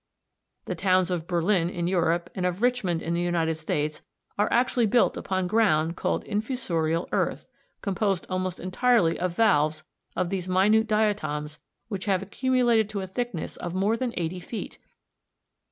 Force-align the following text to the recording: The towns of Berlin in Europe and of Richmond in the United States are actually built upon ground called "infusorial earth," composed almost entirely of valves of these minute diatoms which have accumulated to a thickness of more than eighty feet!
The 0.65 0.73
towns 0.73 1.11
of 1.11 1.27
Berlin 1.27 1.69
in 1.69 1.85
Europe 1.87 2.31
and 2.33 2.43
of 2.43 2.63
Richmond 2.63 3.03
in 3.03 3.13
the 3.13 3.21
United 3.21 3.53
States 3.53 4.01
are 4.35 4.51
actually 4.51 4.87
built 4.87 5.15
upon 5.15 5.45
ground 5.45 5.95
called 5.95 6.23
"infusorial 6.25 7.07
earth," 7.11 7.51
composed 7.83 8.25
almost 8.27 8.59
entirely 8.59 9.19
of 9.19 9.35
valves 9.35 9.83
of 10.15 10.31
these 10.31 10.49
minute 10.49 10.87
diatoms 10.87 11.59
which 11.87 12.05
have 12.05 12.23
accumulated 12.23 12.89
to 12.89 13.01
a 13.01 13.05
thickness 13.05 13.57
of 13.57 13.75
more 13.75 13.95
than 13.95 14.11
eighty 14.17 14.39
feet! 14.39 14.79